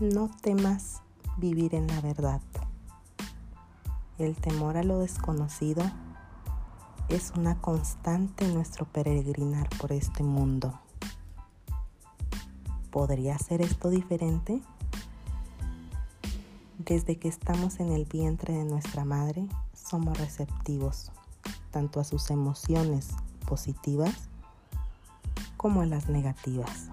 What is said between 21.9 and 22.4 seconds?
a sus